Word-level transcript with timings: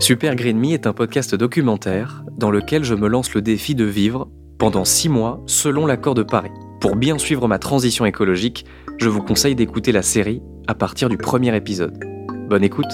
Super 0.00 0.34
Green 0.34 0.58
Me 0.58 0.72
est 0.72 0.86
un 0.86 0.92
podcast 0.92 1.34
documentaire 1.34 2.24
dans 2.36 2.50
lequel 2.50 2.84
je 2.84 2.94
me 2.94 3.06
lance 3.06 3.34
le 3.34 3.42
défi 3.42 3.74
de 3.74 3.84
vivre 3.84 4.28
pendant 4.58 4.84
six 4.84 5.08
mois 5.08 5.40
selon 5.46 5.86
l'accord 5.86 6.14
de 6.14 6.22
Paris. 6.22 6.50
Pour 6.80 6.96
bien 6.96 7.18
suivre 7.18 7.46
ma 7.46 7.58
transition 7.58 8.06
écologique, 8.06 8.64
je 8.98 9.08
vous 9.08 9.22
conseille 9.22 9.54
d'écouter 9.54 9.92
la 9.92 10.02
série 10.02 10.42
à 10.66 10.74
partir 10.74 11.10
du 11.10 11.18
premier 11.18 11.54
épisode. 11.54 12.02
Bonne 12.48 12.64
écoute 12.64 12.90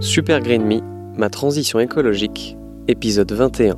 Super 0.00 0.40
Green 0.40 0.64
Me, 0.64 0.80
ma 1.18 1.28
transition 1.28 1.78
écologique, 1.78 2.56
épisode 2.88 3.30
21. 3.32 3.76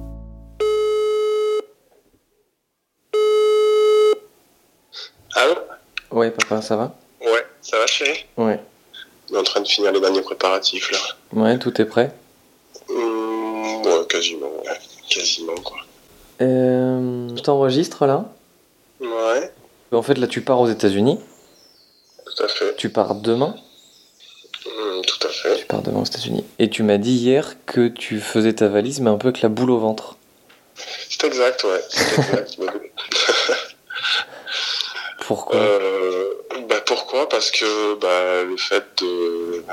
Allô? 5.34 5.55
Ouais 6.12 6.30
papa, 6.30 6.62
ça 6.62 6.77
va? 6.77 6.94
Ouais, 7.20 7.44
ça 7.60 7.77
va 7.78 7.86
chérie? 7.86 8.24
Ouais. 8.36 8.60
On 9.30 9.34
est 9.34 9.38
en 9.38 9.42
train 9.42 9.60
de 9.60 9.68
finir 9.68 9.92
les 9.92 10.00
derniers 10.00 10.23
préparatifs 10.23 10.91
là. 10.91 10.98
Ouais, 11.33 11.58
tout 11.58 11.80
est 11.80 11.84
prêt 11.84 12.12
Mmh, 12.89 13.83
ouais, 13.84 14.06
quasiment, 14.08 14.47
ouais. 14.64 14.78
Quasiment 15.11 15.55
quoi. 15.56 15.77
euh, 16.41 17.28
Je 17.36 17.42
t'enregistre 17.42 18.06
là 18.06 18.25
Ouais, 19.00 19.53
En 19.92 20.03
fait 20.03 20.14
là 20.19 20.27
tu 20.27 20.41
pars 20.41 20.61
aux 20.61 20.69
États-Unis, 20.69 21.19
tout 22.25 22.42
à 22.44 22.48
fait. 22.48 22.75
tu 22.77 22.88
pars 22.91 23.14
demain, 23.14 23.55
Mmh, 24.66 25.03
tout 25.06 25.27
à 25.27 25.31
fait. 25.31 25.56
tu 25.58 25.66
pars 25.66 25.83
demain 25.83 26.00
aux 26.00 26.05
États-Unis. 26.05 26.44
Et 26.58 26.69
tu 26.70 26.83
m'as 26.83 26.98
dit 26.98 27.12
hier 27.12 27.56
que 27.66 27.88
tu 27.88 28.20
faisais 28.20 28.55
ta 28.55 28.69
valise 28.69 29.00
mais 29.00 29.10
un 29.10 29.16
peu 29.19 29.28
avec 29.28 29.41
la 29.42 29.48
boule 29.48 29.70
au 29.70 29.78
ventre. 29.78 30.16
C'est 31.10 31.25
exact, 31.25 31.64
ouais. 31.64 31.83
C'est 31.88 32.19
exact. 32.20 32.58
Pourquoi? 35.27 35.56
Euh, 35.60 36.17
bah 36.67 36.81
pourquoi? 36.81 37.28
Parce 37.28 37.51
que 37.51 37.95
bah, 37.95 38.45
le 38.45 38.56
fait 38.56 38.84
de, 39.03 39.64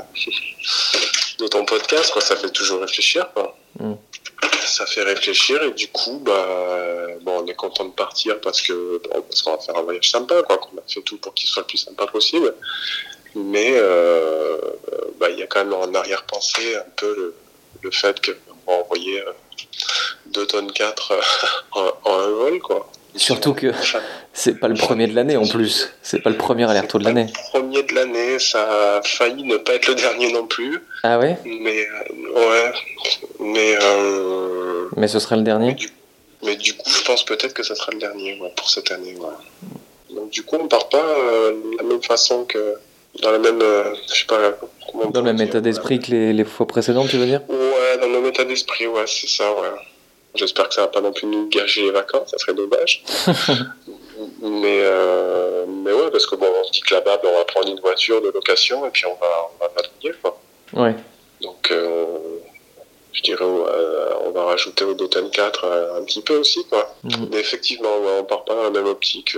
de 1.39 1.47
ton 1.47 1.65
podcast, 1.65 2.11
quoi, 2.11 2.21
ça 2.21 2.35
fait 2.35 2.49
toujours 2.49 2.81
réfléchir. 2.81 3.27
Quoi. 3.33 3.57
Mm. 3.79 3.93
Ça 4.65 4.85
fait 4.85 5.03
réfléchir 5.03 5.61
et 5.63 5.71
du 5.71 5.87
coup, 5.89 6.19
bah, 6.23 7.07
bon, 7.21 7.43
on 7.43 7.47
est 7.47 7.55
content 7.55 7.85
de 7.85 7.93
partir 7.93 8.39
parce 8.41 8.61
que 8.61 9.01
bon, 9.03 9.21
parce 9.21 9.41
qu'on 9.41 9.51
va 9.51 9.59
faire 9.59 9.77
un 9.77 9.81
voyage 9.83 10.09
sympa, 10.09 10.43
quoi, 10.43 10.57
qu'on 10.57 10.77
a 10.77 10.83
fait 10.87 11.01
tout 11.01 11.17
pour 11.17 11.33
qu'il 11.33 11.47
soit 11.47 11.61
le 11.61 11.67
plus 11.67 11.77
sympa 11.77 12.07
possible. 12.07 12.53
Mais 13.35 13.71
euh, 13.73 14.57
bah, 15.19 15.29
il 15.29 15.39
y 15.39 15.43
a 15.43 15.47
quand 15.47 15.63
même 15.63 15.73
en 15.73 15.93
arrière-pensée 15.93 16.75
un 16.75 16.89
peu 16.95 17.13
le, 17.15 17.35
le 17.81 17.91
fait 17.91 18.19
qu'on 18.25 18.71
va 18.71 18.79
envoyer 18.79 19.21
euh, 19.21 19.31
2 20.27 20.47
tonnes 20.47 20.71
4 20.71 21.13
en, 21.71 21.91
en 22.03 22.19
un 22.19 22.29
vol, 22.29 22.59
quoi. 22.59 22.89
Surtout 23.15 23.53
que 23.53 23.67
c'est 24.33 24.59
pas 24.59 24.67
le 24.67 24.75
premier 24.75 25.07
de 25.07 25.15
l'année 25.15 25.37
en 25.37 25.47
plus. 25.47 25.89
C'est 26.01 26.21
pas 26.21 26.29
le 26.29 26.37
premier 26.37 26.69
aller-retour 26.69 26.99
de 26.99 27.05
l'année. 27.05 27.27
Premier 27.51 27.83
de 27.83 27.93
l'année, 27.93 28.39
ça 28.39 28.97
a 28.97 29.01
failli 29.03 29.43
ne 29.43 29.57
pas 29.57 29.73
être 29.75 29.87
le 29.87 29.95
dernier 29.95 30.31
non 30.33 30.45
plus. 30.47 30.79
Ah 31.03 31.17
ouais? 31.19 31.37
Mais 31.45 31.85
euh, 31.87 32.33
ouais, 32.33 32.73
mais 33.39 33.77
euh, 33.81 34.89
Mais 34.97 35.07
ce 35.07 35.19
serait 35.19 35.37
le 35.37 35.43
dernier? 35.43 35.75
mais 36.43 36.55
du 36.57 36.73
coup, 36.75 36.89
je 36.89 37.03
pense 37.03 37.23
peut-être 37.25 37.53
que 37.53 37.63
ça 37.63 37.73
sera 37.75 37.91
le 37.91 37.99
dernier 37.99 38.39
ouais, 38.39 38.51
pour 38.55 38.69
cette 38.69 38.91
année. 38.91 39.15
Ouais. 39.17 40.15
Donc 40.15 40.29
du 40.29 40.43
coup, 40.43 40.57
on 40.61 40.67
part 40.67 40.89
pas 40.89 40.97
euh, 40.97 41.51
de 41.51 41.77
la 41.77 41.83
même 41.83 42.03
façon 42.03 42.45
que 42.45 42.75
dans 43.21 43.31
la 43.31 43.39
même, 43.39 43.61
euh, 43.61 43.95
je 44.11 44.19
sais 44.19 44.25
pas 44.25 44.37
comment. 44.91 45.09
Dans 45.09 45.21
le 45.21 45.33
même 45.33 45.41
état 45.41 45.61
d'esprit 45.61 45.99
que 45.99 46.11
les, 46.11 46.33
les 46.33 46.43
fois 46.45 46.67
précédentes, 46.67 47.07
tu 47.09 47.17
veux 47.17 47.25
dire? 47.25 47.41
Ouais, 47.49 47.97
dans 47.99 48.07
le 48.07 48.13
même 48.19 48.25
état 48.25 48.43
d'esprit, 48.43 48.87
ouais, 48.87 49.05
c'est 49.07 49.27
ça, 49.29 49.49
ouais. 49.53 49.69
J'espère 50.35 50.69
que 50.69 50.75
ça 50.75 50.81
va 50.81 50.87
pas 50.87 51.01
non 51.01 51.13
plus 51.13 51.27
nous 51.27 51.47
gâcher 51.49 51.83
les 51.83 51.91
vacances, 51.91 52.31
ça 52.31 52.37
serait 52.37 52.53
dommage. 52.53 53.03
mais, 54.41 54.79
euh, 54.81 55.65
mais 55.67 55.93
ouais, 55.93 56.11
parce 56.11 56.25
que 56.25 56.35
bon, 56.35 56.47
on 56.59 56.63
se 56.65 56.71
dit 56.71 56.81
que 56.81 56.93
là-bas, 56.93 57.17
ben, 57.17 57.29
on 57.33 57.37
va 57.37 57.45
prendre 57.45 57.69
une 57.69 57.79
voiture 57.79 58.21
de 58.21 58.29
location 58.29 58.85
et 58.85 58.89
puis 58.89 59.05
on 59.05 59.15
va, 59.15 59.49
on 59.53 59.63
va 59.63 59.71
vadrouiller, 59.75 60.13
quoi. 60.21 60.39
Ouais. 60.73 60.95
Donc, 61.41 61.69
euh, 61.71 62.17
je 63.13 63.21
dirais, 63.21 63.43
euh, 63.43 64.13
on 64.25 64.31
va 64.31 64.45
rajouter 64.45 64.83
au 64.83 64.93
Dothan 64.93 65.29
4 65.29 65.63
euh, 65.63 65.99
un 65.99 66.03
petit 66.03 66.21
peu 66.21 66.37
aussi, 66.37 66.65
quoi. 66.65 66.95
Mhm. 67.03 67.29
Mais 67.31 67.39
effectivement, 67.39 67.89
on 68.19 68.23
part 68.23 68.45
pas 68.45 68.55
dans 68.55 68.63
la 68.63 68.69
même 68.69 68.87
optique, 68.87 69.37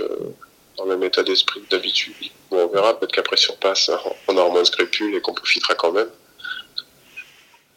dans 0.76 0.84
le 0.84 0.96
même 0.96 1.04
état 1.04 1.22
d'esprit 1.22 1.62
d'habitude. 1.70 2.14
Bon, 2.50 2.64
on 2.64 2.66
verra, 2.68 2.98
peut-être 2.98 3.12
qu'après 3.12 3.36
sur 3.36 3.56
place, 3.56 3.90
on 4.28 4.36
aura 4.36 4.48
moins 4.48 4.62
de 4.62 4.66
scrupules 4.66 5.14
et 5.14 5.20
qu'on 5.20 5.34
profitera 5.34 5.74
quand 5.74 5.92
même. 5.92 6.10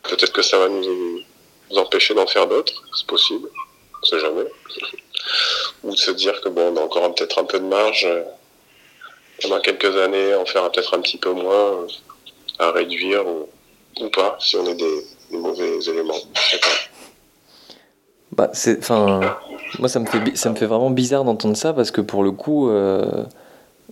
Peut-être 0.04 0.32
que 0.32 0.42
ça 0.42 0.58
va 0.58 0.70
nous, 0.70 1.11
nous 1.72 1.78
empêcher 1.78 2.14
d'en 2.14 2.28
faire 2.28 2.48
d'autres, 2.48 2.84
c'est 2.96 3.08
possible, 3.08 3.50
on 4.02 4.06
sait 4.06 4.20
jamais. 4.20 4.46
Ou 5.84 5.92
de 5.92 5.98
se 5.98 6.12
dire 6.12 6.40
que 6.42 6.50
bon, 6.50 6.74
on 6.74 6.78
a 6.78 6.82
encore 6.82 7.14
peut-être 7.16 7.40
un 7.40 7.46
peu 7.46 7.60
de 7.60 7.66
marge, 7.66 8.06
euh, 8.06 8.24
pendant 9.42 9.60
quelques 9.62 9.96
années, 9.98 10.36
on 10.36 10.46
fera 10.46 10.72
peut-être 10.72 10.96
un 10.96 11.02
petit 11.02 11.18
peu 11.18 11.32
moins, 11.32 11.54
euh, 11.54 11.88
à 12.60 12.72
réduire 12.72 13.26
ou, 13.28 13.48
ou 14.00 14.10
pas, 14.10 14.38
si 14.40 14.56
on 14.58 14.66
est 14.66 14.76
des, 14.76 15.06
des 15.32 15.38
mauvais 15.38 15.80
éléments. 15.88 16.20
Je 16.36 16.52
sais 16.52 16.60
pas. 16.60 16.68
Bah, 18.32 18.50
c'est. 18.54 18.80
Enfin. 18.80 19.38
Moi, 19.80 19.88
ça 19.88 20.00
me, 20.00 20.06
fait, 20.06 20.36
ça 20.36 20.50
me 20.50 20.56
fait 20.56 20.66
vraiment 20.66 20.90
bizarre 20.90 21.24
d'entendre 21.24 21.56
ça 21.56 21.74
parce 21.74 21.92
que 21.92 22.02
pour 22.02 22.24
le 22.24 22.32
coup, 22.32 22.70
euh, 22.70 23.24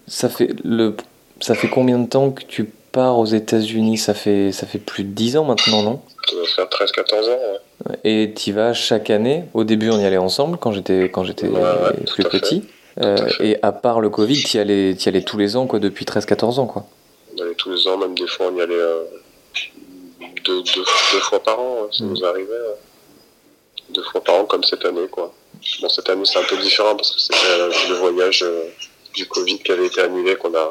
ça, 0.07 0.29
fait 0.29 0.50
le, 0.63 0.96
ça 1.40 1.56
fait 1.56 1.69
combien 1.69 2.00
de 2.00 2.07
temps 2.07 2.31
que 2.31 2.44
tu 2.44 2.66
pars 2.66 3.17
aux 3.17 3.25
États-Unis? 3.25 3.97
Ça 3.97 4.13
fait, 4.13 4.51
ça 4.51 4.67
fait 4.67 4.79
plus 4.79 5.03
de 5.03 5.11
10 5.11 5.38
ans 5.38 5.46
maintenant, 5.46 5.84
non? 5.84 6.01
Ça 6.28 6.35
doit 6.35 6.46
faire 6.46 6.66
13-14 6.66 7.13
ans, 7.16 7.28
ouais. 7.28 7.59
Et 8.03 8.34
tu 8.35 8.51
vas 8.51 8.73
chaque 8.73 9.09
année. 9.09 9.45
Au 9.53 9.63
début, 9.63 9.90
on 9.90 10.00
y 10.00 10.06
allait 10.06 10.17
ensemble 10.17 10.57
quand 10.57 10.72
j'étais 10.72 11.09
quand 11.09 11.23
j'étais 11.23 11.47
Ouais, 11.47 11.59
ouais, 11.62 12.03
tout 12.06 12.13
plus 12.16 12.23
petit. 12.25 12.63
Euh, 13.01 13.16
et 13.40 13.57
à 13.62 13.72
part 13.72 14.01
le 14.01 14.09
Covid, 14.09 14.44
tu 14.44 14.57
y 14.57 14.59
allais, 14.59 14.94
t'y 14.95 15.07
allais 15.07 15.22
tous 15.22 15.38
les 15.38 15.56
ans, 15.56 15.66
quoi, 15.67 15.79
depuis 15.79 16.03
13-14 16.06 16.59
ans, 16.59 16.66
quoi. 16.67 16.85
On 17.34 17.38
y 17.38 17.41
allait 17.41 17.56
tous 17.56 17.72
les 17.72 17.88
ans, 17.88 17.97
même 17.97 18.16
des 18.16 18.28
fois 18.28 18.47
on 18.51 18.57
y 18.57 18.62
allait 18.62 18.73
euh, 18.75 19.03
deux, 20.45 20.62
deux, 20.62 20.84
deux 21.13 21.19
fois 21.22 21.40
par 21.41 21.59
an, 21.59 21.88
ça 21.91 22.03
Mm. 22.03 22.09
nous 22.09 22.25
arrivait. 22.25 22.51
euh, 22.51 22.73
deux 23.91 24.03
fois 24.03 24.22
par 24.23 24.35
an 24.35 24.46
comme 24.46 24.63
cette 24.63 24.84
année, 24.85 25.07
quoi. 25.09 25.34
Bon, 25.81 25.90
cette 25.90 26.09
année 26.09 26.25
c'est 26.25 26.40
un 26.40 26.44
peu 26.44 26.57
différent 26.57 26.96
parce 26.96 27.13
que 27.16 27.19
c'était 27.22 27.35
euh, 27.59 27.72
le 27.90 27.96
voyage 27.96 28.46
du 29.16 29.25
Covid 29.28 29.59
qui 29.59 29.72
avait 29.72 29.88
été 29.88 30.01
annulé, 30.01 30.35
qu'on 30.35 30.53
a 30.53 30.67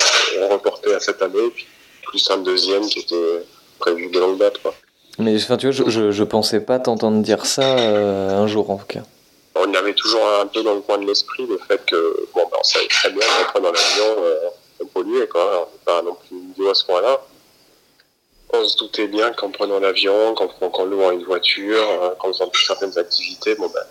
reporté 0.50 0.94
à 0.94 1.00
cette 1.00 1.20
année, 1.22 1.44
et 1.46 1.50
puis 1.50 1.66
plus 2.04 2.30
un 2.30 2.38
deuxième 2.38 2.82
qui 2.86 3.00
était 3.00 3.42
prévu 3.78 4.10
de 4.10 4.18
longue 4.18 4.38
date, 4.38 4.58
quoi. 4.62 4.74
Mais 5.18 5.34
enfin, 5.36 5.56
tu 5.56 5.66
vois, 5.66 5.72
je, 5.72 5.90
je, 5.90 6.10
je 6.12 6.24
pensais 6.24 6.60
pas 6.60 6.78
t'entendre 6.78 7.22
dire 7.22 7.44
ça 7.46 7.78
euh, 7.78 8.30
un 8.38 8.46
jour, 8.46 8.70
en 8.70 8.76
tout 8.76 8.86
cas. 8.86 9.00
On 9.56 9.74
avait 9.74 9.94
toujours 9.94 10.22
un 10.40 10.46
peu 10.46 10.62
dans 10.62 10.74
le 10.74 10.80
coin 10.80 10.98
de 10.98 11.06
l'esprit 11.06 11.44
le 11.46 11.58
fait 11.66 11.84
que, 11.86 11.96
bon, 12.34 12.42
ben, 12.50 12.56
on 12.60 12.62
savait 12.64 12.86
très 12.86 13.10
bien 13.10 13.20
qu'en 13.26 13.52
prenant 13.52 13.72
l'avion, 13.72 14.22
euh, 14.24 14.38
on 14.80 14.86
polluait, 14.86 15.26
quoi. 15.26 15.68
On 15.68 15.72
n'est 15.72 15.84
pas 15.84 16.02
non 16.02 16.14
plus 16.14 16.36
idiot 16.36 16.70
à 16.70 16.74
ce 16.74 16.84
point-là. 16.86 17.20
On 18.54 18.64
se 18.64 18.78
doutait 18.78 19.08
bien 19.08 19.32
qu'en 19.32 19.50
prenant 19.50 19.80
l'avion, 19.80 20.34
qu'en 20.34 20.46
qu'en 20.46 20.84
louant 20.84 21.10
une 21.10 21.24
voiture, 21.24 21.82
euh, 22.02 22.10
qu'en 22.18 22.28
faisant 22.28 22.50
certaines 22.54 22.96
activités, 22.96 23.56
bon, 23.56 23.66
ben, 23.74 23.82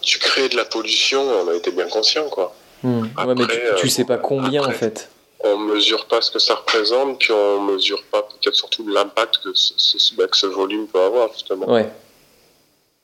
tu 0.00 0.18
crées 0.18 0.48
de 0.48 0.56
la 0.56 0.64
pollution, 0.64 1.22
on 1.22 1.48
a 1.48 1.54
été 1.54 1.70
bien 1.70 1.86
conscient, 1.88 2.28
quoi. 2.28 2.54
Hmm. 2.82 3.02
ouais, 3.02 3.34
mais 3.34 3.34
tu, 3.36 3.42
Après, 3.44 3.74
tu 3.76 3.86
euh, 3.86 3.88
sais 3.90 4.04
pas 4.04 4.18
combien, 4.18 4.60
en 4.62 4.64
après. 4.64 4.76
fait. 4.76 5.08
On 5.46 5.58
mesure 5.58 6.06
pas 6.06 6.20
ce 6.22 6.30
que 6.30 6.38
ça 6.38 6.54
représente, 6.54 7.18
puis 7.20 7.32
on 7.32 7.60
mesure 7.60 8.02
pas 8.10 8.22
peut-être 8.22 8.54
surtout 8.54 8.88
l'impact 8.88 9.38
que 9.44 9.50
ce, 9.54 9.74
ce- 9.76 10.14
ben, 10.14 10.26
que 10.26 10.36
ce 10.36 10.46
volume 10.46 10.86
peut 10.86 11.00
avoir, 11.00 11.30
justement. 11.32 11.70
Ouais. 11.70 11.88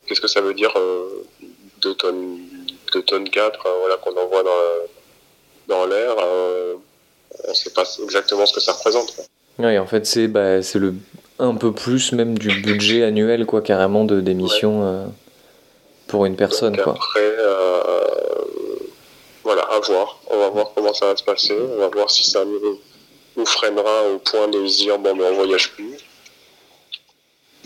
Qu'est-ce 0.07 0.21
que 0.23 0.27
ça 0.29 0.41
veut 0.41 0.55
dire 0.55 0.73
2 1.83 1.95
tonnes, 1.95 2.39
2 2.93 3.03
tonnes 3.03 3.29
4 3.29 3.67
euh, 3.67 3.71
voilà, 3.81 3.97
qu'on 3.99 4.17
envoie 4.17 4.43
dans, 4.43 5.75
dans 5.75 5.87
l'air 5.87 6.15
euh, 6.19 6.75
On 7.47 7.55
sait 7.55 7.71
pas 7.71 7.85
exactement 8.03 8.47
ce 8.47 8.55
que 8.55 8.61
ça 8.61 8.73
représente. 8.73 9.15
quoi. 9.15 9.25
Ouais, 9.59 9.79
en 9.79 9.87
fait, 9.87 10.07
c'est 10.07 10.27
bah, 10.27 10.63
c'est 10.63 10.79
le 10.79 10.95
un 11.39 11.55
peu 11.55 11.73
plus 11.73 12.13
même 12.13 12.39
du 12.39 12.49
budget 12.63 13.03
annuel, 13.05 13.45
quoi, 13.47 13.61
carrément, 13.61 14.05
de 14.05 14.21
d'émissions 14.21 14.83
euh, 14.85 15.05
pour 16.07 16.25
une 16.27 16.37
personne, 16.37 16.75
Donc 16.75 16.85
quoi. 16.85 16.95
après, 16.95 17.21
euh, 17.21 17.60
voir. 19.81 20.19
On 20.29 20.39
va 20.39 20.49
voir 20.51 20.73
comment 20.75 20.93
ça 20.95 21.07
va 21.07 21.17
se 21.17 21.25
passer. 21.25 21.57
On 21.59 21.79
va 21.79 21.89
voir 21.89 22.11
si 22.11 22.25
ça 22.29 22.45
nous, 22.45 22.79
nous 23.37 23.47
freinera 23.47 24.09
au 24.09 24.19
point 24.19 24.49
de 24.49 24.67
se 24.67 24.79
dire 24.79 24.99
bon, 24.99 25.15
mais 25.15 25.25
on 25.25 25.35
voyage 25.35 25.73
plus. 25.73 25.97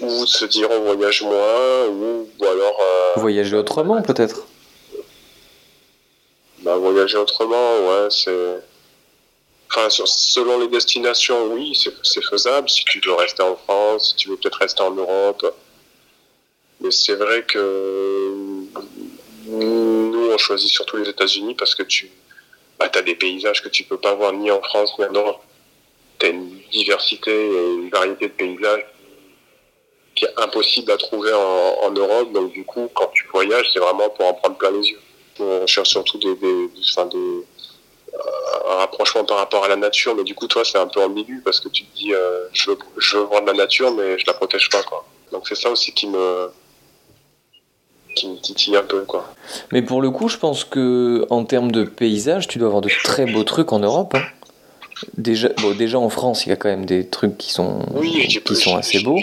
Ou 0.01 0.21
de 0.23 0.27
se 0.27 0.45
dire 0.47 0.69
on 0.71 0.81
voyage 0.81 1.23
moins, 1.23 1.87
ou, 1.87 2.29
ou 2.41 2.45
alors. 2.45 2.81
euh, 2.81 3.21
Voyager 3.21 3.57
autrement, 3.57 4.03
peut-être. 4.03 4.45
Bah, 6.63 6.77
voyager 6.77 7.17
autrement, 7.19 7.77
ouais, 7.87 8.09
c'est. 8.11 8.63
Enfin, 9.71 9.89
selon 9.91 10.61
les 10.61 10.69
destinations, 10.69 11.53
oui, 11.53 11.77
c'est 12.03 12.23
faisable. 12.25 12.69
Si 12.69 12.85
tu 12.85 13.01
veux 13.01 13.15
rester 13.15 13.43
en 13.43 13.57
France, 13.57 14.11
si 14.11 14.17
tu 14.17 14.29
veux 14.29 14.37
peut-être 14.37 14.59
rester 14.59 14.83
en 14.83 14.93
Europe. 14.93 15.45
Mais 16.81 16.91
c'est 16.91 17.15
vrai 17.15 17.45
que 17.45 18.33
on 20.35 20.39
choisit 20.39 20.71
surtout 20.71 20.97
les 20.97 21.09
États-Unis 21.09 21.55
parce 21.55 21.75
que 21.75 21.83
tu 21.83 22.11
bah, 22.79 22.91
as 22.93 23.03
des 23.03 23.15
paysages 23.15 23.63
que 23.63 23.69
tu 23.69 23.85
peux 23.85 23.99
pas 23.99 24.15
voir 24.15 24.33
ni 24.33 24.51
en 24.51 24.61
France 24.63 24.93
ni 24.99 25.05
en 25.05 25.13
Europe. 25.13 25.43
Tu 26.19 26.27
as 26.27 26.29
une 26.31 26.59
diversité 26.73 27.31
et 27.31 27.75
une 27.75 27.91
variété 27.91 28.29
de 28.29 28.33
paysages 28.33 28.87
qui 30.15 30.25
est 30.25 30.39
impossible 30.39 30.93
à 30.93 30.97
trouver 30.97 31.33
en, 31.33 31.91
Europe. 31.91 32.33
Donc, 32.33 32.53
du 32.53 32.65
coup, 32.65 32.89
quand 32.95 33.11
tu 33.15 33.27
voyages, 33.33 33.71
c'est 33.73 33.79
vraiment 33.79 34.09
pour 34.11 34.27
en 34.27 34.35
prendre 34.35 34.57
plein 34.57 34.71
les 34.71 34.89
yeux. 34.89 35.01
On 35.39 35.67
cherche 35.67 35.91
surtout 35.91 36.19
des, 36.19 36.35
des, 36.37 36.69
euh, 37.15 37.43
un 38.71 38.75
rapprochement 38.77 39.25
par 39.25 39.39
rapport 39.39 39.65
à 39.65 39.69
la 39.69 39.77
nature, 39.77 40.15
mais 40.15 40.23
du 40.25 40.35
coup, 40.35 40.47
toi, 40.47 40.65
c'est 40.65 40.79
un 40.79 40.87
peu 40.87 41.01
ambigu 41.01 41.41
parce 41.45 41.61
que 41.61 41.69
tu 41.69 41.85
te 41.85 41.97
dis, 41.97 42.15
euh, 42.15 42.47
je, 42.53 42.71
veux, 42.71 42.79
je 42.99 43.17
veux 43.17 43.25
voir 43.25 43.43
de 43.43 43.47
la 43.49 43.53
nature, 43.53 43.93
mais 43.93 44.19
je 44.19 44.27
la 44.27 44.35
protège 44.35 44.71
pas, 44.71 44.83
quoi. 44.85 45.05
Donc, 45.33 45.49
c'est 45.49 45.57
ça 45.57 45.71
aussi 45.71 45.93
qui 45.93 46.07
me, 46.07 46.49
qui 48.15 48.29
me 48.29 48.37
titille 48.37 48.77
un 48.77 48.83
peu, 48.83 49.03
quoi. 49.03 49.35
Mais 49.73 49.83
pour 49.83 50.01
le 50.01 50.11
coup, 50.11 50.29
je 50.29 50.39
pense 50.39 50.65
que 50.65 51.27
en 51.31 51.45
termes 51.45 51.73
de 51.73 51.85
paysage, 51.85 52.49
tu 52.49 52.59
dois 52.59 52.69
avoir 52.69 52.83
de 52.83 52.91
très 53.03 53.27
beaux 53.27 53.45
trucs 53.45 53.73
en 53.73 53.81
Europe. 53.81 54.15
Hein. 54.17 54.23
Déjà, 55.17 55.49
bon, 55.61 55.75
déjà 55.75 55.99
en 55.99 56.09
France, 56.09 56.47
il 56.47 56.51
y 56.51 56.53
a 56.53 56.57
quand 56.57 56.69
même 56.69 56.87
des 56.87 57.07
trucs 57.07 57.37
qui 57.37 57.53
sont, 57.53 57.81
qui 58.45 58.57
sont 58.57 58.77
assez 58.77 59.01
beaux. 59.01 59.21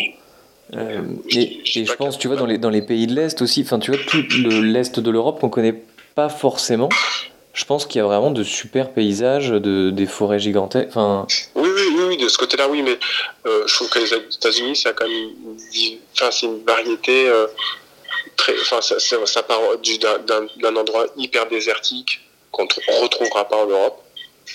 Euh, 0.76 1.02
et, 1.30 1.62
je 1.66 1.94
pense, 1.94 2.18
tu 2.18 2.28
vois, 2.28 2.38
dans 2.38 2.46
les, 2.46 2.58
dans 2.58 2.70
les 2.70 2.82
pays 2.82 3.08
de 3.08 3.16
l'Est 3.16 3.42
aussi, 3.42 3.62
enfin, 3.62 3.80
tu 3.80 3.92
vois, 3.92 4.00
tout 4.08 4.24
l'Est 4.62 5.00
de 5.00 5.12
l'Europe 5.12 5.40
qu'on 5.40 5.50
connaît 5.50 5.82
pas 6.16 6.30
forcément. 6.30 6.90
Je 7.54 7.66
pense 7.66 7.86
qu'il 7.86 8.00
y 8.00 8.02
a 8.02 8.06
vraiment 8.06 8.32
de 8.32 8.44
super 8.44 8.92
paysages, 8.92 9.50
de, 9.50 9.90
des 9.90 10.06
forêts 10.06 10.40
gigantesques. 10.40 10.88
Enfin... 10.90 11.28
Oui, 11.56 11.70
oui, 11.76 12.04
oui, 12.08 12.18
de 12.18 12.30
ce 12.30 12.38
côté-là, 12.38 12.70
oui, 12.70 12.82
mais 12.82 12.98
euh, 13.46 13.64
je 13.68 13.76
trouve 13.76 13.90
que 13.90 14.00
les 14.00 14.14
États-Unis, 14.14 14.78
c'est 14.78 14.96
quand 14.96 15.08
même 15.08 15.30
enfin, 16.16 16.32
c'est 16.32 16.46
une 16.46 16.64
variété 16.64 17.28
euh, 17.28 17.48
Enfin, 18.62 18.82
ça, 18.82 19.44
part 19.44 19.62
d'un 19.80 20.76
endroit 20.76 21.06
hyper 21.18 21.48
désertique 21.48 22.22
qu'on 22.52 22.64
ne 22.64 23.02
retrouvera 23.02 23.48
pas 23.48 23.58
en 23.58 23.68
Europe. 23.68 24.02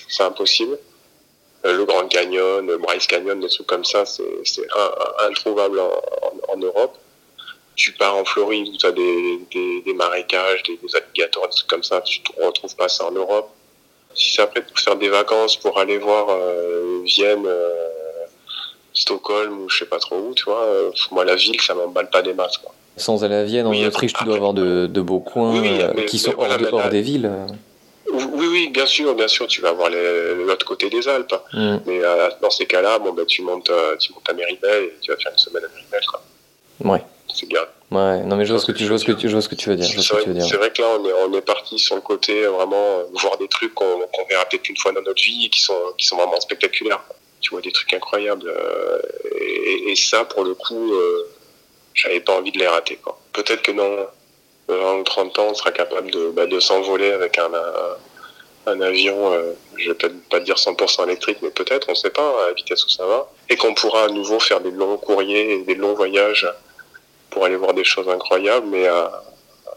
C'est 0.09 0.23
impossible. 0.23 0.77
Euh, 1.65 1.73
le 1.73 1.85
Grand 1.85 2.07
Canyon, 2.07 2.65
le 2.65 2.77
Bryce 2.77 3.07
Canyon, 3.07 3.39
des 3.39 3.49
trucs 3.49 3.67
comme 3.67 3.85
ça, 3.85 4.05
c'est 4.05 4.23
introuvable 5.19 5.79
en, 5.79 6.57
Europe. 6.57 6.97
Tu 7.75 7.91
pars 7.93 8.15
en 8.15 8.25
Floride 8.25 8.67
où 8.67 8.77
tu 8.77 8.85
as 8.85 8.91
des, 8.91 9.93
marécages, 9.93 10.63
des, 10.63 10.79
alligators, 10.95 11.47
des 11.47 11.55
trucs 11.55 11.67
comme 11.67 11.83
ça, 11.83 12.01
tu 12.01 12.21
ne 12.37 12.45
retrouves 12.45 12.75
pas 12.75 12.89
ça 12.89 13.05
en 13.05 13.11
Europe. 13.11 13.49
Si 14.15 14.33
c'est 14.33 14.41
après 14.41 14.63
pour 14.63 14.79
faire 14.79 14.95
des 14.95 15.09
vacances, 15.09 15.57
pour 15.57 15.77
aller 15.77 15.97
voir 15.97 16.27
euh, 16.29 17.01
Vienne, 17.05 17.45
euh, 17.45 18.25
Stockholm 18.93 19.61
ou 19.61 19.69
je 19.69 19.79
sais 19.79 19.85
pas 19.85 19.99
trop 19.99 20.17
où, 20.17 20.33
tu 20.33 20.45
vois, 20.45 20.67
moi 21.11 21.23
la 21.23 21.35
ville, 21.35 21.61
ça 21.61 21.75
m'emballe 21.75 22.09
pas 22.09 22.23
des 22.23 22.33
masses. 22.33 22.59
Sans 22.97 23.23
aller 23.23 23.35
à 23.35 23.43
Vienne, 23.43 23.67
en 23.67 23.73
Autriche, 23.73 24.13
tu 24.13 24.23
dois 24.25 24.35
avoir 24.35 24.53
de, 24.53 24.87
de 24.87 25.01
beaux 25.01 25.19
coins 25.19 25.61
qui 26.07 26.19
sont 26.19 26.33
hors, 26.37 26.89
des 26.89 27.01
villes. 27.01 27.31
Oui, 28.11 28.47
oui, 28.49 28.69
bien 28.69 28.85
sûr, 28.85 29.13
bien 29.15 29.27
sûr, 29.27 29.47
tu 29.47 29.61
vas 29.61 29.73
voir 29.73 29.89
l'autre 29.89 30.65
côté 30.65 30.89
des 30.89 31.07
Alpes. 31.07 31.35
Mm. 31.53 31.77
Mais 31.85 31.99
euh, 32.03 32.29
dans 32.41 32.49
ces 32.49 32.65
cas-là, 32.65 32.99
bon, 32.99 33.13
bah, 33.13 33.23
tu, 33.25 33.41
montes, 33.41 33.69
euh, 33.69 33.95
tu 33.97 34.13
montes 34.13 34.27
à 34.29 34.33
Méribel 34.33 34.83
et 34.83 34.93
tu 35.01 35.11
vas 35.11 35.17
faire 35.17 35.31
une 35.31 35.37
semaine 35.37 35.63
à 35.65 35.67
Méribel. 35.67 36.01
Quoi. 36.07 36.21
Ouais. 36.85 37.01
C'est 37.33 37.47
bien. 37.47 37.61
Ouais, 37.91 38.23
non 38.23 38.35
mais 38.35 38.45
je 38.45 38.51
vois, 38.51 38.61
ce 38.61 38.65
que 38.65 38.71
tu, 38.71 38.83
je, 38.83 38.89
vois 38.89 38.97
ce 38.97 39.05
que 39.05 39.11
tu, 39.13 39.27
je 39.27 39.33
vois 39.33 39.41
ce 39.41 39.47
que 39.47 39.55
tu 39.55 39.69
veux 39.69 39.75
dire. 39.75 39.85
C'est 39.85 40.57
vrai, 40.57 40.71
que 40.71 40.81
là, 40.81 40.87
on 40.99 41.05
est, 41.05 41.13
on 41.27 41.33
est 41.33 41.41
parti 41.41 41.79
sur 41.79 41.95
le 41.95 42.01
côté 42.01 42.43
euh, 42.43 42.51
vraiment 42.51 43.03
voir 43.21 43.37
des 43.37 43.47
trucs 43.47 43.73
qu'on 43.73 43.99
verra 44.29 44.45
peut-être 44.45 44.67
une 44.69 44.77
fois 44.77 44.91
dans 44.91 45.01
notre 45.01 45.21
vie 45.21 45.45
et 45.45 45.49
qui 45.49 45.61
sont, 45.61 45.77
qui 45.97 46.05
sont 46.05 46.17
vraiment 46.17 46.39
spectaculaires. 46.39 47.03
Tu 47.39 47.51
vois 47.51 47.61
des 47.61 47.71
trucs 47.71 47.93
incroyables. 47.93 48.51
et, 49.39 49.95
ça, 49.95 50.25
pour 50.25 50.43
le 50.43 50.53
coup, 50.55 50.91
j'avais 51.97 52.21
pas 52.21 52.37
envie 52.37 52.51
de 52.51 52.59
les 52.59 52.67
rater. 52.67 52.97
Peut-être 53.33 53.61
que 53.63 53.71
dans 53.71 54.07
20 54.69 54.99
ou 54.99 55.03
30 55.03 55.39
ans, 55.39 55.47
on 55.49 55.53
sera 55.53 55.71
capable 55.71 56.11
de, 56.11 56.29
bah, 56.29 56.45
de 56.45 56.59
s'envoler 56.59 57.11
avec 57.11 57.37
un, 57.37 57.49
un, 58.67 58.81
avion, 58.81 59.33
euh, 59.33 59.53
je 59.77 59.89
vais 59.89 59.95
peut-être 59.95 60.29
pas 60.29 60.39
dire 60.39 60.55
100% 60.55 61.03
électrique, 61.03 61.39
mais 61.41 61.49
peut-être, 61.49 61.87
on 61.89 61.93
ne 61.93 61.97
sait 61.97 62.11
pas 62.11 62.43
à 62.43 62.47
la 62.47 62.53
vitesse 62.53 62.85
où 62.85 62.89
ça 62.89 63.05
va, 63.05 63.29
et 63.49 63.57
qu'on 63.57 63.73
pourra 63.73 64.05
à 64.05 64.07
nouveau 64.09 64.39
faire 64.39 64.61
des 64.61 64.71
longs 64.71 64.97
courriers 64.97 65.55
et 65.55 65.61
des 65.63 65.75
longs 65.75 65.95
voyages 65.95 66.47
pour 67.31 67.45
aller 67.45 67.55
voir 67.55 67.73
des 67.73 67.83
choses 67.83 68.07
incroyables, 68.07 68.67
mais 68.67 68.87
euh, 68.87 69.07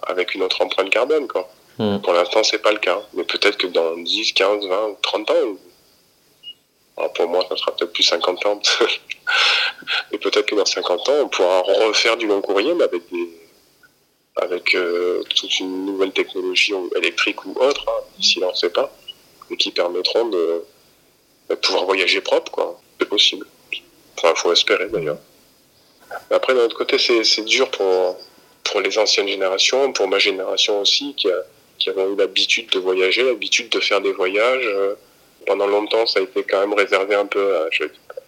avec 0.02 0.34
une 0.34 0.42
autre 0.42 0.60
empreinte 0.60 0.90
carbone. 0.90 1.26
Quoi. 1.26 1.48
Hmm. 1.78 1.98
Pour 2.00 2.12
l'instant, 2.12 2.42
c'est 2.42 2.58
pas 2.58 2.72
le 2.72 2.78
cas, 2.78 3.00
mais 3.14 3.24
peut-être 3.24 3.56
que 3.56 3.68
dans 3.68 3.96
10, 3.96 4.32
15, 4.32 4.66
20 4.66 4.86
ou 4.88 4.96
30 5.00 5.30
ans, 5.30 5.34
pour 7.08 7.28
moi, 7.28 7.44
ça 7.48 7.56
sera 7.56 7.74
peut-être 7.76 7.92
plus 7.92 8.02
50 8.02 8.46
ans, 8.46 8.60
mais 10.12 10.18
peut-être 10.18 10.46
que 10.46 10.54
dans 10.54 10.66
50 10.66 11.08
ans, 11.08 11.12
on 11.22 11.28
pourra 11.28 11.60
refaire 11.60 12.16
du 12.16 12.26
long 12.26 12.40
courrier, 12.40 12.74
mais 12.74 12.84
avec 12.84 13.02
avec 14.36 14.74
euh, 14.74 15.22
toute 15.34 15.60
une 15.60 15.86
nouvelle 15.86 16.12
technologie 16.12 16.72
électrique 16.96 17.44
ou 17.44 17.52
autre, 17.60 17.84
hein, 17.88 18.04
d'ici 18.18 18.40
là 18.40 18.46
on 18.48 18.52
ne 18.52 18.56
sait 18.56 18.70
pas, 18.70 18.90
et 19.50 19.56
qui 19.56 19.70
permettront 19.70 20.26
de, 20.28 20.64
pouvoir 21.62 21.84
voyager 21.84 22.20
propre, 22.20 22.50
quoi. 22.52 22.80
C'est 22.98 23.08
possible. 23.08 23.46
Enfin, 24.16 24.32
il 24.36 24.40
faut 24.40 24.52
espérer 24.52 24.88
d'ailleurs. 24.88 25.18
Après, 26.30 26.54
d'un 26.54 26.60
autre 26.60 26.76
côté, 26.76 26.96
c'est 26.98 27.44
dur 27.44 27.70
pour, 27.70 28.16
pour 28.64 28.80
les 28.80 28.96
anciennes 28.98 29.28
générations, 29.28 29.92
pour 29.92 30.06
ma 30.06 30.18
génération 30.18 30.80
aussi, 30.80 31.14
qui, 31.16 31.28
a, 31.28 31.42
qui 31.78 31.90
avons 31.90 32.12
eu 32.12 32.16
l'habitude 32.16 32.70
de 32.70 32.78
voyager, 32.78 33.22
l'habitude 33.22 33.68
de 33.70 33.80
faire 33.80 34.00
des 34.00 34.12
voyages. 34.12 34.64
Euh, 34.64 34.94
pendant 35.46 35.66
longtemps, 35.66 36.06
ça 36.06 36.20
a 36.20 36.22
été 36.22 36.42
quand 36.44 36.60
même 36.60 36.74
réservé 36.74 37.14
un 37.14 37.26
peu 37.26 37.56
à, 37.56 37.68
je 37.70 37.84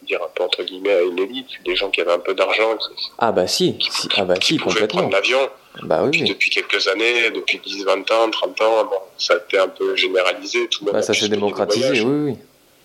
dire 0.07 0.21
un 0.23 0.29
peu 0.35 0.43
entre 0.43 0.63
guillemets, 0.63 0.95
à 0.95 1.03
une 1.03 1.19
élite, 1.19 1.49
des 1.65 1.77
gens 1.77 1.91
qui 1.91 2.01
avaient 2.01 2.13
un 2.13 2.19
peu 2.19 2.35
d'argent. 2.35 2.77
Ah 3.19 3.33
bah 3.33 3.47
si, 3.47 3.79
ah 4.17 4.25
bah 4.25 4.35
si, 4.41 4.57
complètement. 4.59 5.09
l'avion. 5.09 5.51
Bah 5.83 6.03
oui, 6.05 6.23
depuis 6.25 6.51
quelques 6.51 6.87
années, 6.89 7.31
depuis 7.31 7.59
10, 7.59 7.85
20 7.85 8.11
ans, 8.11 8.31
30 8.31 8.61
ans, 8.61 8.91
ça 9.17 9.35
a 9.35 9.37
été 9.39 9.59
un 9.59 9.69
peu 9.69 9.97
généralisé. 9.97 10.69
Tout 10.69 10.85
bah, 10.85 11.01
ça 11.01 11.15
s'est 11.15 11.29
démocratisé, 11.29 12.03
oui, 12.03 12.33
oui. 12.33 12.39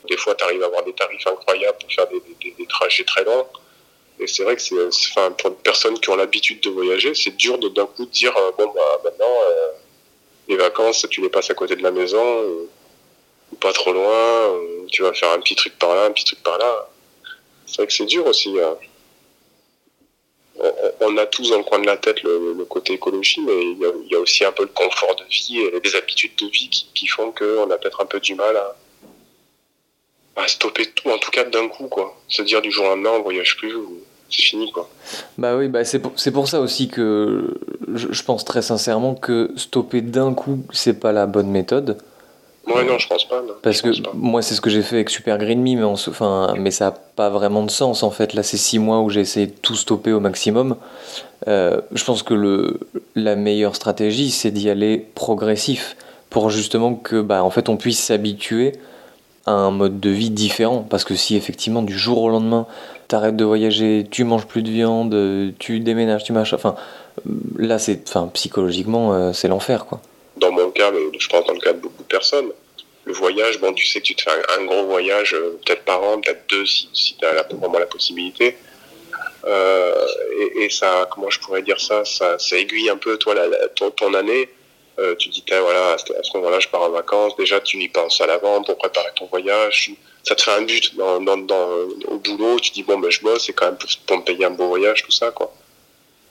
Des 0.09 0.15
fois, 0.15 0.35
tu 0.35 0.43
arrives 0.45 0.63
à 0.63 0.67
avoir 0.67 0.83
des 0.85 0.93
tarifs 0.93 1.27
incroyables 1.27 1.77
pour 1.79 1.91
faire 1.91 2.07
des, 2.07 2.21
des, 2.57 2.65
trajets 2.67 3.03
très 3.03 3.25
longs. 3.25 3.45
Et 4.19 4.27
c'est 4.27 4.43
vrai 4.43 4.55
que 4.55 4.61
c'est, 4.61 4.75
enfin, 5.11 5.31
pour 5.31 5.49
des 5.49 5.57
personnes 5.57 5.99
qui 5.99 6.09
ont 6.09 6.15
l'habitude 6.15 6.61
de 6.61 6.69
voyager, 6.69 7.13
c'est 7.13 7.35
dur 7.35 7.57
de 7.57 7.67
d'un 7.69 7.85
coup 7.85 8.05
de 8.05 8.11
dire 8.11 8.35
euh, 8.37 8.51
bon, 8.57 8.71
bah, 8.73 9.01
maintenant, 9.03 9.25
euh, 9.25 9.67
les 10.47 10.55
vacances, 10.55 11.05
tu 11.09 11.21
les 11.21 11.29
passes 11.29 11.49
à 11.49 11.55
côté 11.55 11.75
de 11.75 11.83
la 11.83 11.91
maison, 11.91 12.23
euh, 12.23 12.69
pas 13.59 13.73
trop 13.73 13.93
loin, 13.93 14.53
tu 14.91 15.03
vas 15.03 15.13
faire 15.13 15.31
un 15.31 15.39
petit 15.39 15.55
truc 15.55 15.77
par 15.77 15.95
là, 15.95 16.05
un 16.05 16.11
petit 16.11 16.25
truc 16.25 16.43
par 16.43 16.57
là. 16.57 16.89
C'est 17.65 17.77
vrai 17.77 17.87
que 17.87 17.93
c'est 17.93 18.05
dur 18.05 18.25
aussi. 18.25 18.59
Hein 18.59 18.77
on 21.01 21.17
a 21.17 21.25
tous 21.25 21.49
dans 21.49 21.57
le 21.57 21.63
coin 21.63 21.79
de 21.79 21.85
la 21.85 21.97
tête 21.97 22.23
le, 22.23 22.65
côté 22.65 22.93
écologie, 22.93 23.41
mais 23.41 23.71
il 23.71 24.09
y, 24.11 24.15
a, 24.15 24.19
aussi 24.19 24.43
un 24.43 24.51
peu 24.51 24.63
le 24.63 24.69
confort 24.69 25.15
de 25.15 25.23
vie 25.29 25.59
et 25.59 25.79
des 25.79 25.95
habitudes 25.95 26.35
de 26.39 26.47
vie 26.47 26.69
qui, 26.69 27.07
font 27.07 27.31
qu'on 27.31 27.69
a 27.69 27.77
peut-être 27.77 28.01
un 28.01 28.05
peu 28.05 28.19
du 28.19 28.35
mal 28.35 28.55
à, 30.35 30.47
stopper 30.47 30.85
tout, 30.87 31.09
en 31.09 31.17
tout 31.17 31.31
cas 31.31 31.43
d'un 31.45 31.67
coup, 31.67 31.87
quoi. 31.87 32.15
Se 32.27 32.41
dire 32.41 32.61
du 32.61 32.71
jour 32.71 32.85
au 32.85 32.89
lendemain, 32.89 33.11
on 33.17 33.21
voyage 33.21 33.57
plus, 33.57 33.73
c'est 34.29 34.41
fini, 34.41 34.71
quoi. 34.71 34.89
Bah 35.37 35.55
oui, 35.57 35.67
bah 35.67 35.83
c'est 35.83 35.99
pour, 35.99 36.13
pour, 36.33 36.47
ça 36.47 36.61
aussi 36.61 36.89
que 36.89 37.59
je, 37.93 38.23
pense 38.23 38.45
très 38.45 38.61
sincèrement 38.61 39.15
que 39.15 39.51
stopper 39.55 40.01
d'un 40.01 40.33
coup, 40.33 40.59
c'est 40.71 40.99
pas 40.99 41.11
la 41.11 41.25
bonne 41.25 41.49
méthode. 41.49 41.97
Ouais, 42.67 42.83
non, 42.83 42.97
je 42.97 43.07
pense 43.07 43.25
pas. 43.25 43.41
Parce 43.61 43.81
que 43.81 43.89
moi, 44.13 44.41
c'est 44.41 44.53
ce 44.53 44.61
que 44.61 44.69
j'ai 44.69 44.81
fait 44.81 44.95
avec 44.95 45.09
Super 45.09 45.37
Green 45.37 45.61
Me, 45.61 45.75
mais, 45.75 45.83
enfin, 45.83 46.53
mais 46.57 46.71
ça 46.71 46.85
n'a 46.85 46.91
pas 46.91 47.29
vraiment 47.29 47.63
de 47.63 47.71
sens 47.71 48.03
en 48.03 48.11
fait. 48.11 48.33
Là, 48.33 48.43
c'est 48.43 48.57
six 48.57 48.79
mois 48.79 48.99
où 49.01 49.09
j'ai 49.09 49.21
essayé 49.21 49.47
de 49.47 49.53
tout 49.61 49.75
stopper 49.75 50.11
au 50.11 50.19
maximum. 50.19 50.75
Euh, 51.47 51.81
je 51.93 52.03
pense 52.03 52.23
que 52.23 52.33
le, 52.33 52.79
la 53.15 53.35
meilleure 53.35 53.75
stratégie, 53.75 54.31
c'est 54.31 54.51
d'y 54.51 54.69
aller 54.69 54.97
progressif 55.15 55.95
pour 56.29 56.49
justement 56.49 56.93
que, 56.93 57.21
bah, 57.21 57.43
en 57.43 57.49
fait, 57.49 57.69
on 57.69 57.77
puisse 57.77 58.03
s'habituer 58.03 58.73
à 59.45 59.51
un 59.51 59.71
mode 59.71 60.01
de 60.01 60.09
vie 60.09 60.29
différent. 60.29 60.85
Parce 60.89 61.05
que 61.05 61.15
si 61.15 61.37
effectivement, 61.37 61.83
du 61.83 61.97
jour 61.97 62.21
au 62.21 62.29
lendemain, 62.29 62.67
tu 63.07 63.15
arrêtes 63.15 63.37
de 63.37 63.45
voyager, 63.45 64.05
tu 64.11 64.25
manges 64.25 64.45
plus 64.45 64.61
de 64.61 64.69
viande, 64.69 65.53
tu 65.57 65.79
déménages, 65.79 66.25
tu 66.25 66.33
marches, 66.33 66.53
enfin, 66.53 66.75
là, 67.57 67.79
c'est, 67.79 68.01
enfin, 68.09 68.29
psychologiquement, 68.33 69.13
euh, 69.13 69.31
c'est 69.31 69.47
l'enfer, 69.47 69.85
quoi 69.85 70.01
cas, 70.77 70.91
je 71.19 71.27
pense 71.27 71.45
dans 71.45 71.53
le 71.53 71.59
cas 71.59 71.73
de 71.73 71.79
beaucoup 71.79 72.03
de 72.03 72.07
personnes, 72.07 72.51
le 73.07 73.13
voyage, 73.13 73.59
bon, 73.59 73.73
tu 73.73 73.87
sais 73.87 74.01
que 74.01 74.05
tu 74.05 74.15
te 74.15 74.23
fais 74.23 74.31
un, 74.59 74.65
gros 74.65 74.85
voyage, 74.85 75.33
euh, 75.33 75.57
peut-être 75.65 75.83
par 75.85 76.03
an, 76.03 76.19
peut-être 76.19 76.45
deux, 76.49 76.65
si, 76.65 77.15
tu 77.17 77.25
as 77.25 77.43
vraiment 77.43 77.79
la 77.79 77.85
possibilité. 77.85 78.57
Euh, 79.45 80.05
et, 80.55 80.69
ça, 80.69 81.07
comment 81.09 81.29
je 81.29 81.39
pourrais 81.39 81.61
dire 81.61 81.79
ça, 81.79 82.03
ça, 82.03 82.37
aiguille 82.51 82.89
un 82.89 82.97
peu 82.97 83.17
toi 83.17 83.33
la, 83.33 83.67
ton, 83.69 84.13
année. 84.13 84.49
Euh, 84.99 85.15
tu 85.15 85.29
dis, 85.29 85.43
voilà, 85.47 85.93
à 85.93 85.97
ce, 85.97 86.37
moment-là, 86.37 86.59
je 86.59 86.67
pars 86.67 86.81
en 86.81 86.89
vacances. 86.89 87.35
Déjà, 87.37 87.61
tu 87.61 87.77
y 87.77 87.87
penses 87.87 88.19
à 88.19 88.27
l'avant 88.27 88.61
pour 88.63 88.77
préparer 88.77 89.11
ton 89.15 89.27
voyage. 89.27 89.91
Ça 90.23 90.35
te 90.35 90.41
fait 90.41 90.51
un 90.51 90.63
but 90.63 90.95
dans, 90.97 91.37
au 92.07 92.17
boulot. 92.17 92.59
Tu 92.59 92.71
dis, 92.71 92.83
bon, 92.83 92.99
ben, 92.99 93.09
je 93.09 93.21
bosse, 93.21 93.45
c'est 93.45 93.53
quand 93.53 93.67
même 93.67 93.77
pour, 93.77 93.89
pour, 94.05 94.17
me 94.17 94.23
payer 94.23 94.45
un 94.45 94.51
beau 94.51 94.67
voyage, 94.67 95.03
tout 95.03 95.11
ça, 95.11 95.31
quoi. 95.31 95.53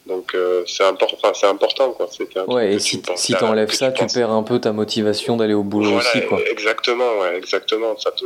Donc 0.07 0.35
euh, 0.35 0.63
c'est 0.67 0.85
important, 0.85 1.35
c'est 1.35 1.47
important 1.49 1.91
quoi. 1.93 2.09
Ouais, 2.47 2.75
et 2.75 2.79
si, 2.79 3.03
si 3.17 3.33
t'enlèves 3.35 3.73
ça, 3.73 3.91
tu 3.91 4.07
perds 4.07 4.31
un 4.31 4.43
peu 4.45 4.61
ta 4.61 4.73
motivation 4.73 5.37
d'aller 5.37 5.55
au 5.55 5.65
boulot 5.65 5.97
aussi 5.99 6.25
quoi. 6.27 6.41
Exactement, 6.49 7.19
ouais, 7.21 7.37
exactement. 7.37 7.97
Ça 7.99 8.13
te, 8.13 8.25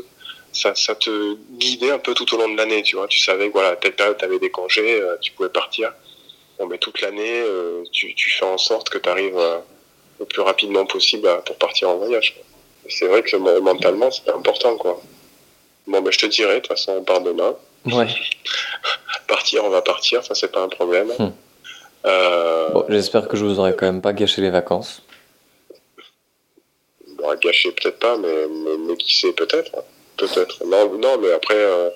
ça, 0.52 0.74
ça 0.74 0.94
te 0.94 1.36
guidait 1.52 1.90
un 1.90 1.98
peu 1.98 2.12
tout 2.12 2.32
au 2.34 2.38
long 2.38 2.50
de 2.52 2.56
l'année, 2.58 2.82
tu 2.82 2.96
vois. 2.96 3.06
Tu 3.08 3.20
savais 3.20 3.48
que 3.48 3.52
voilà, 3.54 3.76
telle 3.76 3.94
période, 3.94 4.18
tu 4.18 4.24
avais 4.26 4.38
des 4.38 4.50
congés, 4.50 5.00
euh, 5.00 5.16
tu 5.22 5.32
pouvais 5.32 5.48
partir. 5.48 5.92
Bon, 6.58 6.66
mais 6.66 6.76
toute 6.76 7.00
l'année, 7.00 7.40
euh, 7.46 7.82
tu, 7.92 8.14
tu 8.14 8.28
fais 8.30 8.44
en 8.44 8.58
sorte 8.58 8.90
que 8.90 8.98
tu 8.98 9.08
arrives 9.08 9.38
le 10.18 10.26
plus 10.26 10.42
rapidement 10.42 10.84
possible 10.84 11.28
à- 11.28 11.36
pour 11.36 11.56
partir 11.56 11.88
en 11.88 11.96
voyage. 11.96 12.36
C'est 12.90 13.06
vrai 13.06 13.22
que 13.22 13.36
mentalement, 13.60 14.10
c'est 14.10 14.28
important, 14.30 14.76
quoi. 14.76 15.00
Bon, 15.86 16.02
ben, 16.02 16.10
je 16.10 16.18
te 16.18 16.26
dirai, 16.26 16.56
de 16.56 16.58
toute 16.58 16.68
façon, 16.68 16.92
on 16.98 17.04
part 17.04 17.22
demain. 17.22 17.54
Ouais. 17.86 18.06
Partir, 19.26 19.64
on 19.64 19.70
va 19.70 19.80
partir, 19.80 20.22
ça, 20.24 20.34
c'est 20.34 20.50
pas 20.52 20.60
un 20.60 20.68
problème. 20.68 21.08
Hmm. 21.18 21.30
Euh, 22.06 22.68
Bon, 22.70 22.84
j'espère 22.88 23.28
que 23.28 23.36
je 23.36 23.44
vous 23.44 23.58
aurai 23.58 23.74
quand 23.76 23.86
même 23.86 24.00
pas 24.00 24.12
gâché 24.12 24.40
les 24.42 24.50
vacances. 24.50 25.02
aura 27.22 27.36
gâché 27.36 27.70
peut-être 27.72 27.98
pas, 27.98 28.16
mais, 28.16 28.46
mais, 28.48 28.76
mais 28.78 28.96
qui 28.96 29.14
sait, 29.18 29.32
peut-être. 29.32 29.70
hein. 29.76 29.82
Peut-être. 30.16 30.64
Non, 30.66 30.90
non, 30.98 31.18
mais 31.18 31.32
après, 31.32 31.54
euh, 31.56 31.90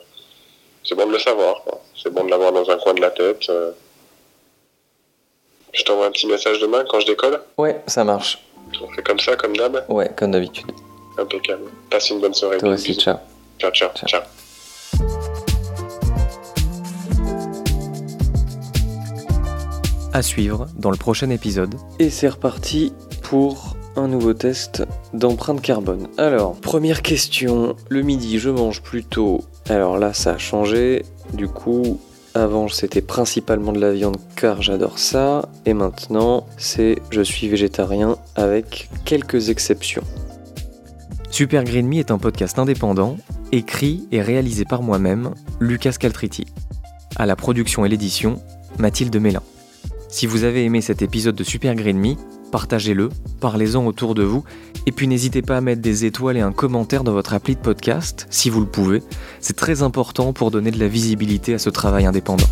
c'est 0.83 0.95
bon 0.95 1.07
de 1.07 1.13
le 1.13 1.19
savoir. 1.19 1.63
C'est 2.03 2.11
bon 2.13 2.25
de 2.25 2.31
l'avoir 2.31 2.53
dans 2.53 2.69
un 2.71 2.79
coin 2.79 2.95
de 2.95 3.01
la 3.01 3.11
tête. 3.11 3.49
euh. 3.51 3.73
Je 5.73 5.83
t'envoie 5.85 6.07
un 6.07 6.11
petit 6.11 6.27
message 6.27 6.59
demain 6.61 6.85
quand 6.89 7.01
je 7.01 7.07
décolle? 7.07 7.41
Ouais, 7.59 7.81
ça 7.87 8.05
marche. 8.05 8.39
On 8.83 8.89
fait 8.93 9.03
comme 9.03 9.19
ça, 9.21 9.37
comme 9.37 9.57
d'hab? 9.57 9.85
Ouais, 9.89 10.11
comme 10.17 10.31
d'habitude. 10.31 10.71
Impeccable. 11.19 11.65
Passe 11.91 12.11
une 12.11 12.21
bonne 12.21 12.35
soirée. 12.35 12.59
Toi 12.59 12.71
aussi, 12.71 12.95
ciao. 12.97 13.17
Ciao, 13.59 13.71
ciao, 13.73 13.91
Ciao. 13.95 14.09
ciao. 14.09 14.44
À 20.15 20.23
suivre 20.23 20.69
dans 20.79 20.93
le 20.93 20.97
prochain 20.97 21.29
épisode. 21.29 21.75
Et 21.99 22.09
c'est 22.09 22.29
reparti 22.29 22.93
pour 23.25 23.77
un 23.97 24.07
nouveau 24.07 24.33
test 24.33 24.85
d'empreinte 25.13 25.61
carbone. 25.61 26.07
Alors, 26.19 26.55
première 26.55 27.03
question. 27.03 27.75
Le 27.89 28.03
midi, 28.03 28.39
je 28.39 28.49
mange 28.49 28.81
plutôt. 28.81 29.41
Alors 29.69 29.99
là, 29.99 30.15
ça 30.15 30.35
a 30.35 30.39
changé. 30.39 31.05
Du 31.33 31.49
coup, 31.49 31.99
avant, 32.33 32.69
c'était 32.69 33.03
principalement 33.03 33.73
de 33.73 33.81
la 33.81 33.93
viande 33.93 34.19
car 34.37 34.63
j'adore 34.63 35.01
ça. 35.01 35.49
Et 35.67 35.75
maintenant, 35.75 36.47
c'est 36.59 36.97
je 37.11 37.21
suis 37.21 37.49
végétarien 37.49 38.17
avec 38.37 38.89
quelques 39.05 39.49
exceptions. 39.49 40.05
Super 41.33 41.65
Green 41.65 41.89
Me 41.89 41.97
est 41.97 42.13
un 42.13 42.19
podcast 42.19 42.61
indépendant, 42.61 43.17
écrit 43.51 44.07
et 44.13 44.23
réalisé 44.23 44.65
par 44.65 44.81
moi-même, 44.83 45.35
Lucas 45.59 45.95
Caltriti. 45.99 46.47
À 47.17 47.27
la 47.27 47.35
production 47.35 47.85
et 47.85 47.89
l'édition, 47.89 48.41
Mathilde 48.79 49.21
Mélin. 49.21 49.43
Si 50.15 50.29
vous 50.29 50.45
avez 50.45 50.65
aimé 50.65 50.81
cet 50.81 51.03
épisode 51.03 51.35
de 51.35 51.43
Super 51.43 51.75
Green 51.75 51.99
Me, 51.99 52.15
partagez-le, 52.53 53.09
parlez-en 53.41 53.85
autour 53.85 54.15
de 54.15 54.23
vous, 54.23 54.45
et 54.87 54.93
puis 54.93 55.09
n'hésitez 55.09 55.43
pas 55.43 55.57
à 55.57 55.61
mettre 55.61 55.83
des 55.83 56.05
étoiles 56.05 56.37
et 56.37 56.41
un 56.41 56.53
commentaire 56.53 57.03
dans 57.03 57.11
votre 57.11 57.35
appli 57.35 57.57
de 57.57 57.61
podcast, 57.61 58.29
si 58.31 58.49
vous 58.49 58.61
le 58.61 58.67
pouvez. 58.67 59.03
C'est 59.41 59.57
très 59.57 59.83
important 59.83 60.33
pour 60.33 60.53
donner 60.53 60.71
de 60.71 60.79
la 60.79 60.87
visibilité 60.87 61.55
à 61.55 61.59
ce 61.59 61.69
travail 61.69 62.07
indépendant. 62.07 62.47